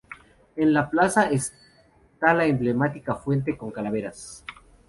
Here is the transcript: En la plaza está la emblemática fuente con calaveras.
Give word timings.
En 0.55 0.73
la 0.73 0.89
plaza 0.89 1.29
está 1.29 2.33
la 2.33 2.45
emblemática 2.47 3.13
fuente 3.13 3.55
con 3.55 3.69
calaveras. 3.69 4.43